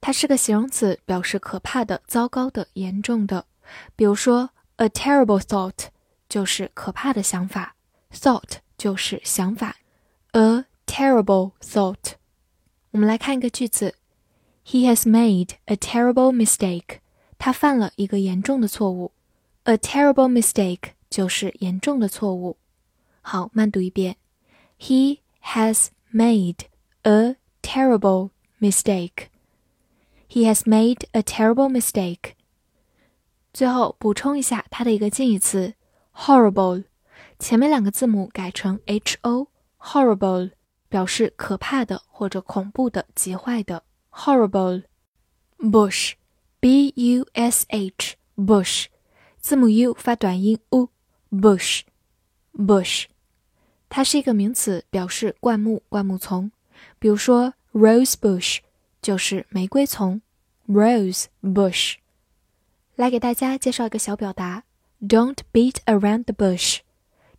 [0.00, 3.46] 它是个形容词，表示可怕的、糟糕的、严重的。
[3.94, 5.86] 比如说，a terrible thought
[6.28, 7.76] 就是可怕的想法，
[8.12, 9.76] thought 就是想法，
[10.32, 12.14] a terrible thought。
[12.90, 13.94] 我们来看一个句子，
[14.66, 16.98] He has made a terrible mistake。
[17.38, 19.12] 他犯了一个严重的错误。
[19.64, 22.58] A terrible mistake 就是严重的错误。
[23.20, 24.16] 好，慢读一遍。
[24.78, 26.66] He has made
[27.02, 28.30] a terrible
[28.60, 29.28] mistake.
[30.28, 32.32] He has made a terrible mistake.
[33.52, 35.74] 最后补充一下它的一个近义词
[36.14, 36.84] horrible，
[37.38, 40.52] 前面两个字母改成 h o，horrible
[40.88, 43.84] 表示可怕的或者恐怖的、极坏的。
[44.12, 44.84] horrible
[45.58, 48.86] bush，b u s h bush。
[49.45, 51.83] 字母 u 发短音 u，bush，bush，
[53.87, 56.51] 它是一个名词，表示灌木、灌木丛。
[56.97, 58.57] 比如说，rose bush
[59.03, 60.19] 就是玫瑰丛
[60.67, 61.97] ，rose bush。
[62.95, 64.63] 来给大家介绍一个小表达
[64.99, 66.79] ，don't beat around the bush，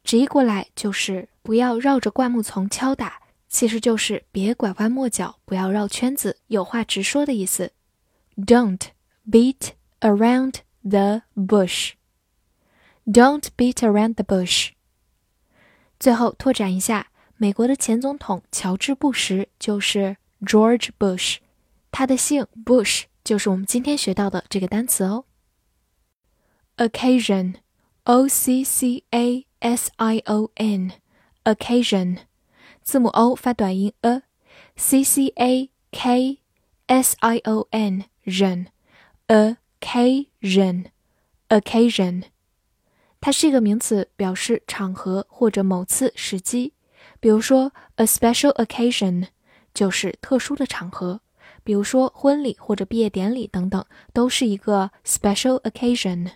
[0.04, 7.72] 直译过来就是不要绕着灌木丛敲打，其实就是别拐弯抹角，不要绕圈子，有话直说的意思。
[8.36, 8.90] Don't
[9.28, 14.71] beat around the bush。Don't beat around the bush。
[15.99, 17.07] 最后拓展一下，
[17.37, 21.37] 美国的前总统乔治·布什就是 George Bush，
[21.91, 25.25] 他的姓 Bush 就是我们今天学到的这个单词哦。
[26.77, 32.19] Occasion，O C C A S I O N，Occasion，
[32.81, 36.39] 字母 O 发短音 a，C C A K
[36.87, 38.67] S I O N 人
[39.86, 42.24] ，Occasion，Occasion。
[43.20, 46.72] 它是一个名词，表示场合或者某次时机。
[47.20, 49.28] 比如说，a special occasion
[49.72, 51.22] 就是特殊的场合，
[51.64, 56.32] 比如说婚礼或者毕业典礼等等，都是一个 special occasion。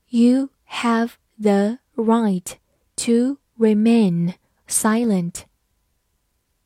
[0.08, 2.54] You have the right
[2.96, 4.34] to remain
[4.68, 5.42] silent.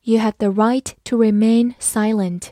[0.02, 2.50] You have the right to remain silent.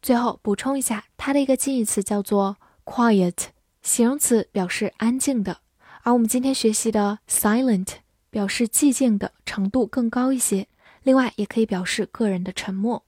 [0.00, 3.48] 最后补充一下，它的一个近义词叫做 quiet，
[3.82, 5.60] 形容词表示安静的，
[6.02, 7.96] 而我们今天学习的 silent
[8.30, 10.68] 表示寂静的程度更高一些。
[11.02, 13.04] 另外，也可以表示个人的沉默。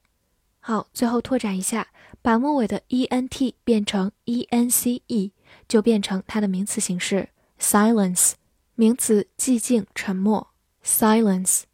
[0.68, 1.90] 好，最后拓展一下，
[2.24, 5.32] 把末尾的 e n t 变成 e n c e，
[5.68, 7.30] 就变成它的名词形式
[7.60, 8.32] silence，
[8.74, 10.48] 名词寂静、沉默。
[10.84, 11.66] silence。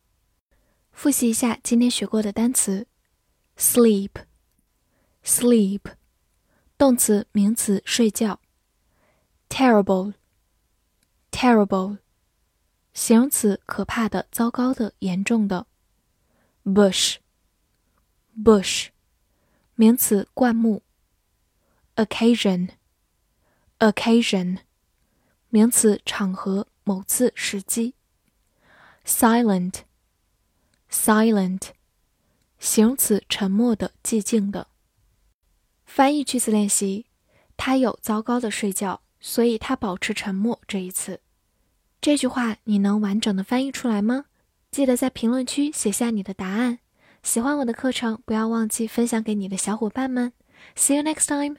[0.91, 2.85] 复习一下今天学过的单词
[3.57, 5.79] ：sleep，sleep，
[6.77, 8.41] 动词、名词睡觉
[9.47, 11.99] ；terrible，terrible，
[12.93, 15.65] 形容词可怕的、糟糕的、严重的。
[16.65, 17.15] bush
[18.43, 18.87] Bush，
[19.75, 20.81] 名词，灌木。
[21.95, 24.57] occasion，occasion，
[25.49, 27.93] 名词，场合，某次时机。
[29.05, 31.61] silent，silent，
[32.57, 34.67] 形容词，沉默的，寂静的。
[35.85, 37.05] 翻译句子练习：
[37.57, 40.59] 他有糟糕的睡觉，所以他保持沉默。
[40.67, 41.21] 这一次，
[41.99, 44.25] 这句话你能完整的翻译出来吗？
[44.71, 46.79] 记得在评论区写下你的答案。
[47.23, 50.33] 喜欢我的课程，不要忘记分享给你的小伙伴们。
[50.75, 51.57] See you next time.